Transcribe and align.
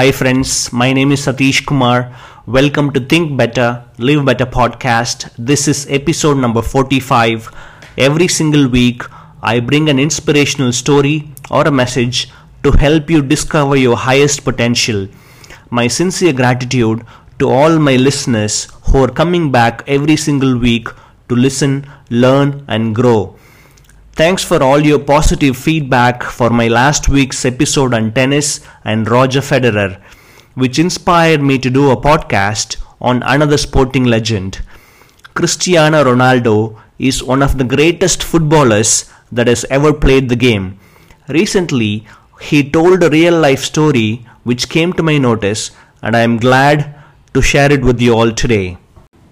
Hi, 0.00 0.12
friends. 0.12 0.50
My 0.72 0.94
name 0.94 1.12
is 1.12 1.26
Satish 1.26 1.66
Kumar. 1.66 2.10
Welcome 2.46 2.90
to 2.92 3.00
Think 3.00 3.36
Better, 3.36 3.84
Live 3.98 4.24
Better 4.24 4.46
podcast. 4.46 5.30
This 5.36 5.68
is 5.68 5.86
episode 5.90 6.38
number 6.38 6.62
45. 6.62 7.50
Every 7.98 8.26
single 8.26 8.66
week, 8.66 9.02
I 9.42 9.60
bring 9.60 9.90
an 9.90 9.98
inspirational 9.98 10.72
story 10.72 11.28
or 11.50 11.68
a 11.68 11.70
message 11.70 12.30
to 12.62 12.72
help 12.84 13.10
you 13.10 13.20
discover 13.20 13.76
your 13.76 13.98
highest 13.98 14.42
potential. 14.42 15.06
My 15.68 15.86
sincere 15.86 16.32
gratitude 16.32 17.04
to 17.38 17.50
all 17.50 17.78
my 17.78 17.96
listeners 17.96 18.68
who 18.84 19.04
are 19.04 19.16
coming 19.20 19.52
back 19.52 19.84
every 19.86 20.16
single 20.16 20.56
week 20.56 20.88
to 21.28 21.36
listen, 21.36 21.86
learn, 22.08 22.64
and 22.68 22.94
grow. 22.94 23.36
Thanks 24.20 24.44
for 24.44 24.62
all 24.62 24.80
your 24.84 24.98
positive 24.98 25.56
feedback 25.56 26.22
for 26.22 26.50
my 26.50 26.68
last 26.68 27.08
week's 27.08 27.46
episode 27.46 27.94
on 27.94 28.12
tennis 28.12 28.60
and 28.84 29.10
Roger 29.10 29.40
Federer, 29.40 29.98
which 30.52 30.78
inspired 30.78 31.40
me 31.40 31.56
to 31.58 31.70
do 31.70 31.90
a 31.90 31.96
podcast 31.96 32.76
on 33.00 33.22
another 33.22 33.56
sporting 33.56 34.04
legend. 34.04 34.60
Cristiano 35.32 36.04
Ronaldo 36.04 36.78
is 36.98 37.24
one 37.24 37.42
of 37.42 37.56
the 37.56 37.64
greatest 37.64 38.22
footballers 38.22 39.10
that 39.32 39.46
has 39.46 39.64
ever 39.70 39.90
played 39.90 40.28
the 40.28 40.36
game. 40.36 40.78
Recently, 41.28 42.06
he 42.42 42.70
told 42.70 43.02
a 43.02 43.08
real 43.08 43.40
life 43.40 43.64
story 43.64 44.26
which 44.42 44.68
came 44.68 44.92
to 44.92 45.02
my 45.02 45.16
notice, 45.16 45.70
and 46.02 46.14
I 46.14 46.20
am 46.20 46.36
glad 46.36 46.94
to 47.32 47.40
share 47.40 47.72
it 47.72 47.80
with 47.80 48.02
you 48.02 48.12
all 48.12 48.32
today. 48.32 48.76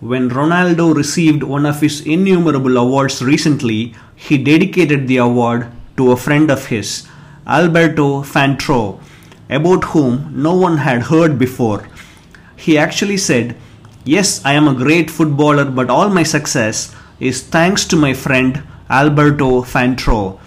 When 0.00 0.30
Ronaldo 0.30 0.94
received 0.94 1.42
one 1.42 1.66
of 1.66 1.80
his 1.80 2.02
innumerable 2.02 2.76
awards 2.76 3.20
recently, 3.20 3.96
he 4.14 4.38
dedicated 4.38 5.08
the 5.08 5.16
award 5.16 5.72
to 5.96 6.12
a 6.12 6.16
friend 6.16 6.52
of 6.52 6.66
his, 6.66 7.08
Alberto 7.48 8.22
Fantrau, 8.22 9.00
about 9.50 9.82
whom 9.86 10.30
no 10.32 10.54
one 10.54 10.76
had 10.76 11.02
heard 11.02 11.36
before. 11.36 11.88
He 12.54 12.78
actually 12.78 13.16
said, 13.16 13.56
Yes, 14.04 14.40
I 14.44 14.52
am 14.52 14.68
a 14.68 14.74
great 14.74 15.10
footballer, 15.10 15.64
but 15.64 15.90
all 15.90 16.10
my 16.10 16.22
success 16.22 16.94
is 17.18 17.42
thanks 17.42 17.84
to 17.86 17.96
my 17.96 18.14
friend 18.14 18.62
Alberto 18.88 19.62
Fantrau. 19.62 20.38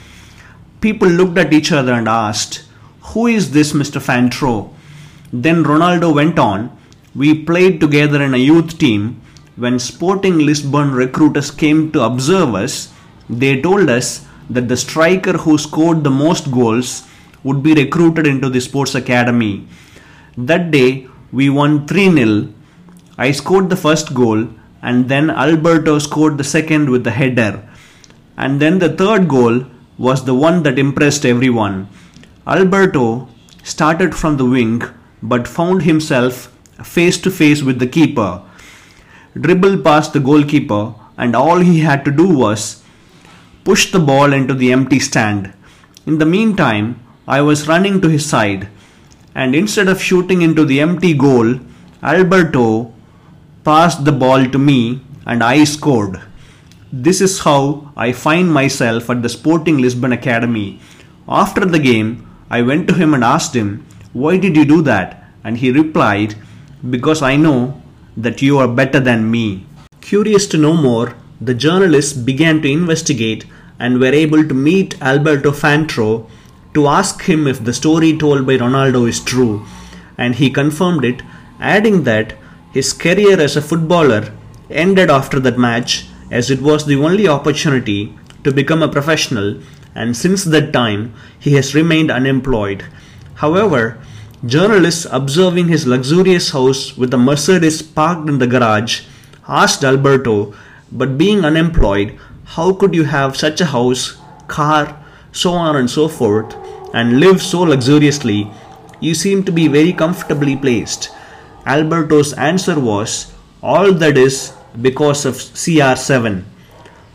People 0.80 1.10
looked 1.10 1.38
at 1.38 1.52
each 1.52 1.74
other 1.74 1.92
and 1.92 2.08
asked, 2.08 2.64
Who 3.02 3.28
is 3.28 3.52
this 3.52 3.74
Mr. 3.74 4.00
Fantrau? 4.00 4.74
Then 5.34 5.66
Ronaldo 5.66 6.16
went 6.16 6.40
on, 6.40 6.78
We 7.14 7.44
played 7.44 7.82
together 7.82 8.24
in 8.24 8.34
a 8.34 8.38
youth 8.38 8.78
team 8.78 9.22
when 9.62 9.78
Sporting 9.78 10.40
Lisbon 10.40 10.92
recruiters 10.92 11.52
came 11.52 11.92
to 11.92 12.02
observe 12.02 12.56
us, 12.56 12.92
they 13.30 13.62
told 13.62 13.92
us 13.92 14.26
that 14.50 14.68
the 14.68 14.78
striker 14.84 15.34
who 15.34 15.56
scored 15.58 16.04
the 16.04 16.16
most 16.24 16.50
goals 16.50 17.08
would 17.44 17.62
be 17.62 17.76
recruited 17.76 18.26
into 18.26 18.50
the 18.50 18.60
sports 18.60 18.96
academy. 18.96 19.68
That 20.36 20.72
day, 20.72 21.08
we 21.32 21.52
won 21.52 21.86
3 21.86 22.12
0. 22.12 22.54
I 23.20 23.32
scored 23.32 23.70
the 23.70 23.82
first 23.86 24.16
goal, 24.16 24.48
and 24.82 25.08
then 25.08 25.30
Alberto 25.30 26.00
scored 26.00 26.40
the 26.40 26.52
second 26.56 26.90
with 26.90 27.04
the 27.04 27.12
header. 27.12 27.54
And 28.38 28.60
then 28.60 28.80
the 28.80 28.90
third 28.90 29.28
goal 29.28 29.66
was 30.00 30.26
the 30.26 30.40
one 30.48 30.64
that 30.64 30.80
impressed 30.80 31.24
everyone. 31.24 31.88
Alberto 32.48 33.30
started 33.62 34.16
from 34.16 34.38
the 34.38 34.52
wing 34.58 34.82
but 35.22 35.48
found 35.48 35.84
himself 35.84 36.48
face 36.84 37.20
to 37.20 37.30
face 37.30 37.62
with 37.62 37.78
the 37.78 37.94
keeper 37.98 38.42
dribbled 39.40 39.84
past 39.84 40.14
the 40.14 40.20
goalkeeper, 40.20 40.94
and 41.18 41.36
all 41.36 41.60
he 41.60 41.80
had 41.80 42.04
to 42.06 42.12
do 42.12 42.28
was 42.28 42.84
push 43.64 43.92
the 43.92 44.00
ball 44.00 44.34
into 44.34 44.54
the 44.54 44.72
empty 44.72 45.00
stand. 45.00 45.54
In 46.06 46.18
the 46.18 46.26
meantime, 46.26 47.00
I 47.28 47.42
was 47.42 47.68
running 47.68 48.02
to 48.02 48.10
his 48.10 48.26
side, 48.26 48.68
and 49.36 49.56
instead 49.56 49.88
of 49.88 50.02
shooting 50.02 50.42
into 50.42 50.66
the 50.66 50.82
empty 50.82 51.14
goal, 51.14 51.60
Alberto 52.04 52.94
passed 53.64 54.04
the 54.06 54.12
ball 54.12 54.46
to 54.48 54.58
me 54.58 55.02
and 55.26 55.44
I 55.44 55.64
scored. 55.64 56.20
This 56.92 57.22
is 57.22 57.40
how 57.40 57.92
I 57.96 58.12
find 58.12 58.52
myself 58.52 59.10
at 59.10 59.22
the 59.22 59.30
Sporting 59.30 59.78
Lisbon 59.78 60.12
Academy. 60.12 60.80
After 61.28 61.64
the 61.64 61.80
game, 61.80 62.28
I 62.50 62.64
went 62.64 62.88
to 62.88 62.96
him 62.96 63.14
and 63.14 63.24
asked 63.24 63.56
him, 63.56 63.86
Why 64.14 64.38
did 64.38 64.56
you 64.56 64.66
do 64.66 64.82
that? 64.82 65.24
And 65.44 65.58
he 65.58 65.72
replied, 65.72 66.36
Because 66.90 67.22
I 67.22 67.36
know 67.38 67.81
that 68.18 68.42
you 68.42 68.58
are 68.58 68.68
better 68.68 69.00
than 69.00 69.32
me. 69.32 69.66
Curious 70.02 70.48
to 70.48 70.58
know 70.58 70.74
more, 70.74 71.16
the 71.40 71.54
journalists 71.54 72.14
began 72.14 72.62
to 72.62 72.72
investigate 72.72 73.46
and 73.80 74.00
were 74.00 74.14
able 74.14 74.48
to 74.48 74.54
meet 74.54 75.02
Alberto 75.02 75.52
Fantrau 75.52 76.30
to 76.74 76.88
ask 76.88 77.24
him 77.24 77.48
if 77.48 77.64
the 77.64 77.74
story 77.74 78.18
told 78.18 78.46
by 78.46 78.58
Ronaldo 78.58 79.08
is 79.08 79.20
true, 79.20 79.66
and 80.18 80.36
he 80.36 80.50
confirmed 80.50 81.04
it, 81.04 81.22
adding 81.60 82.04
that 82.04 82.36
his 82.74 82.94
career 82.94 83.40
as 83.40 83.56
a 83.58 83.62
footballer 83.62 84.32
ended 84.70 85.10
after 85.10 85.40
that 85.40 85.58
match 85.58 86.06
as 86.30 86.50
it 86.50 86.62
was 86.62 86.86
the 86.86 86.96
only 86.96 87.28
opportunity 87.28 88.16
to 88.44 88.52
become 88.52 88.82
a 88.82 88.88
professional 88.88 89.62
and 89.94 90.16
since 90.16 90.44
that 90.46 90.72
time 90.72 91.14
he 91.40 91.54
has 91.54 91.76
remained 91.76 92.10
unemployed. 92.10 92.86
However, 93.36 94.00
Journalists 94.44 95.06
observing 95.12 95.68
his 95.68 95.86
luxurious 95.86 96.50
house 96.50 96.98
with 96.98 97.14
a 97.14 97.18
Mercedes 97.18 97.84
parked 97.84 98.28
in 98.28 98.40
the 98.40 98.48
garage 98.48 99.02
asked 99.48 99.84
Alberto, 99.84 100.56
but 100.92 101.16
being 101.16 101.46
unemployed, 101.46 102.18
how 102.46 102.74
could 102.74 102.96
you 102.96 103.04
have 103.04 103.38
such 103.38 103.62
a 103.62 103.68
house, 103.68 104.18
car, 104.48 105.00
so 105.32 105.52
on 105.52 105.76
and 105.76 105.88
so 105.88 106.08
forth, 106.08 106.56
and 106.92 107.20
live 107.20 107.40
so 107.40 107.62
luxuriously? 107.62 108.50
You 109.00 109.14
seem 109.14 109.44
to 109.44 109.52
be 109.52 109.68
very 109.68 109.94
comfortably 109.94 110.56
placed. 110.56 111.12
Alberto's 111.68 112.34
answer 112.34 112.80
was, 112.80 113.32
all 113.62 113.94
that 113.94 114.18
is 114.18 114.54
because 114.82 115.24
of 115.24 115.36
CR7. 115.36 116.44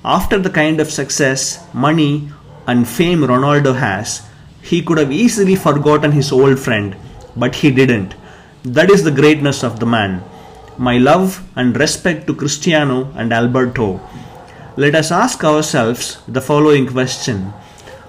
After 0.04 0.38
the 0.38 0.50
kind 0.50 0.78
of 0.78 0.92
success, 0.92 1.66
money, 1.74 2.30
and 2.68 2.86
fame 2.86 3.22
Ronaldo 3.22 3.74
has, 3.74 4.22
he 4.62 4.80
could 4.80 4.98
have 4.98 5.10
easily 5.10 5.56
forgotten 5.56 6.12
his 6.12 6.30
old 6.30 6.60
friend 6.60 6.94
but 7.36 7.56
he 7.56 7.70
didn't. 7.70 8.14
That 8.64 8.90
is 8.90 9.04
the 9.04 9.10
greatness 9.10 9.62
of 9.62 9.78
the 9.78 9.86
man. 9.86 10.24
My 10.78 10.98
love 10.98 11.48
and 11.54 11.76
respect 11.78 12.26
to 12.26 12.34
Cristiano 12.34 13.12
and 13.14 13.32
Alberto. 13.32 14.00
Let 14.76 14.94
us 14.94 15.10
ask 15.10 15.44
ourselves 15.44 16.18
the 16.26 16.40
following 16.40 16.86
question 16.86 17.52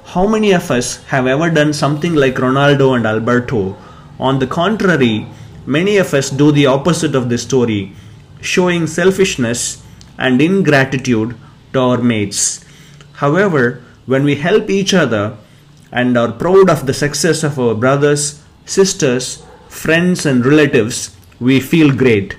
How 0.06 0.28
many 0.28 0.52
of 0.52 0.72
us 0.72 1.04
have 1.06 1.28
ever 1.28 1.50
done 1.50 1.74
something 1.74 2.16
like 2.16 2.36
Ronaldo 2.36 2.96
and 2.96 3.06
Alberto? 3.06 3.78
On 4.20 4.40
the 4.40 4.48
contrary, 4.48 5.28
many 5.66 5.98
of 5.98 6.14
us 6.14 6.30
do 6.30 6.52
the 6.52 6.66
opposite 6.66 7.14
of 7.14 7.30
this 7.30 7.44
story, 7.44 7.94
showing 8.42 8.88
selfishness 8.88 9.84
and 10.18 10.42
ingratitude 10.42 11.36
to 11.74 11.80
our 11.80 11.98
mates. 12.00 12.66
However, 13.14 13.84
when 14.06 14.24
we 14.24 14.36
help 14.36 14.70
each 14.70 14.94
other 14.94 15.38
and 15.92 16.18
are 16.18 16.32
proud 16.32 16.70
of 16.70 16.86
the 16.86 16.94
success 16.94 17.44
of 17.44 17.60
our 17.60 17.76
brothers, 17.76 18.42
sisters, 18.68 19.44
friends, 19.70 20.26
and 20.26 20.46
relatives, 20.46 21.16
we 21.40 21.60
feel 21.60 21.92
great. 21.96 22.38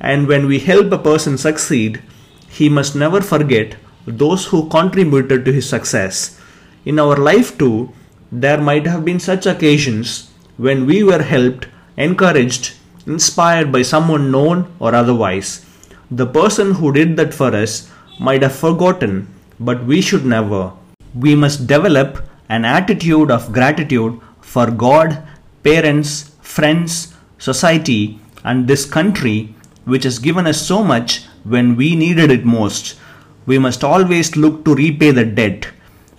And 0.00 0.28
when 0.28 0.46
we 0.46 0.58
help 0.60 0.92
a 0.92 0.98
person 0.98 1.36
succeed, 1.36 2.00
he 2.48 2.68
must 2.68 2.94
never 2.94 3.20
forget 3.20 3.76
those 4.06 4.46
who 4.46 4.68
contributed 4.68 5.44
to 5.44 5.52
his 5.52 5.68
success. 5.68 6.40
In 6.84 6.98
our 6.98 7.16
life, 7.16 7.58
too, 7.58 7.92
there 8.30 8.60
might 8.60 8.86
have 8.86 9.04
been 9.04 9.18
such 9.18 9.46
occasions 9.46 10.30
when 10.56 10.86
we 10.86 11.02
were 11.02 11.22
helped, 11.22 11.66
encouraged, 11.96 12.74
inspired 13.06 13.72
by 13.72 13.82
someone 13.82 14.30
known 14.30 14.72
or 14.78 14.94
otherwise. 14.94 15.64
The 16.10 16.26
person 16.26 16.74
who 16.74 16.92
did 16.92 17.16
that 17.16 17.34
for 17.34 17.54
us 17.54 17.90
might 18.20 18.42
have 18.42 18.54
forgotten, 18.54 19.28
but 19.58 19.84
we 19.84 20.00
should 20.00 20.24
never. 20.24 20.72
We 21.14 21.34
must 21.34 21.66
develop 21.66 22.28
an 22.48 22.64
attitude 22.64 23.30
of 23.30 23.52
gratitude 23.52 24.20
for 24.40 24.70
God 24.70 25.22
parents, 25.64 26.30
friends, 26.42 27.14
society, 27.38 28.20
and 28.44 28.68
this 28.68 28.84
country, 28.84 29.54
which 29.84 30.04
has 30.04 30.18
given 30.18 30.46
us 30.46 30.64
so 30.64 30.84
much 30.84 31.24
when 31.42 31.74
we 31.74 31.96
needed 31.96 32.30
it 32.30 32.44
most. 32.44 32.98
We 33.46 33.58
must 33.58 33.82
always 33.82 34.36
look 34.36 34.64
to 34.64 34.74
repay 34.74 35.10
the 35.10 35.24
debt. 35.24 35.68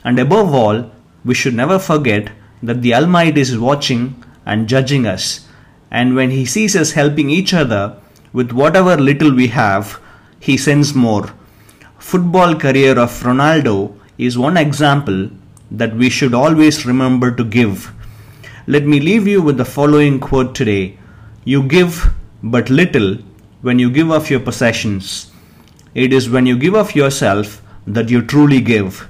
And 0.04 0.20
above 0.20 0.54
all, 0.54 0.92
we 1.24 1.34
should 1.34 1.54
never 1.54 1.80
forget 1.80 2.32
that 2.62 2.82
the 2.82 2.94
Almighty 2.94 3.42
is 3.42 3.58
watching 3.58 4.24
and 4.46 4.68
judging 4.68 5.08
us. 5.08 5.48
And 5.90 6.16
when 6.16 6.32
He 6.32 6.46
sees 6.46 6.76
us 6.76 6.92
helping 6.92 7.30
each 7.30 7.54
other 7.54 7.98
with 8.34 8.52
whatever 8.52 8.98
little 8.98 9.34
we 9.34 9.48
have, 9.48 10.00
He 10.40 10.58
sends 10.58 10.94
more. 10.94 11.34
Football 11.98 12.56
career 12.56 13.00
of 13.00 13.24
Ronaldo 13.24 13.98
is 14.18 14.38
one 14.38 14.58
example 14.58 15.30
that 15.72 15.96
we 15.96 16.10
should 16.10 16.34
always 16.34 16.86
remember 16.86 17.32
to 17.32 17.44
give. 17.44 17.92
Let 18.68 18.86
me 18.86 19.00
leave 19.00 19.28
you 19.28 19.42
with 19.42 19.58
the 19.58 19.66
following 19.66 20.20
quote 20.20 20.56
today 20.56 20.98
You 21.44 21.64
give 21.64 22.14
but 22.42 22.70
little 22.70 23.18
when 23.62 23.80
you 23.80 23.90
give 23.90 24.12
of 24.12 24.30
your 24.30 24.40
possessions. 24.40 25.32
It 25.94 26.12
is 26.12 26.30
when 26.30 26.46
you 26.46 26.58
give 26.58 26.76
of 26.76 26.96
yourself 26.96 27.62
that 27.88 28.10
you 28.10 28.22
truly 28.22 28.62
give. 28.62 29.08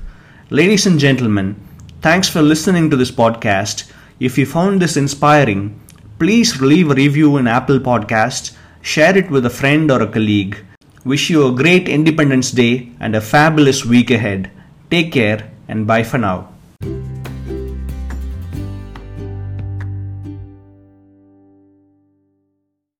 Ladies 0.49 0.85
and 0.85 0.99
gentlemen, 0.99 1.55
thanks 2.01 2.29
for 2.29 2.41
listening 2.41 2.89
to 2.89 2.95
this 2.95 3.11
podcast. 3.11 3.91
If 4.19 4.37
you 4.37 4.45
found 4.45 4.81
this 4.81 4.95
inspiring, 4.97 5.79
Please 6.17 6.61
leave 6.61 6.89
a 6.89 6.93
review 6.93 7.35
in 7.35 7.45
Apple 7.45 7.77
Podcast, 7.77 8.55
share 8.81 9.17
it 9.17 9.29
with 9.29 9.45
a 9.45 9.49
friend 9.49 9.91
or 9.91 10.01
a 10.01 10.07
colleague. 10.07 10.57
Wish 11.03 11.29
you 11.29 11.45
a 11.45 11.51
great 11.51 11.89
Independence 11.89 12.51
Day 12.51 12.89
and 13.01 13.13
a 13.13 13.19
fabulous 13.19 13.83
week 13.83 14.09
ahead. 14.11 14.49
Take 14.89 15.11
care 15.11 15.51
and 15.67 15.85
bye 15.85 16.03
for 16.03 16.17
now. 16.17 16.54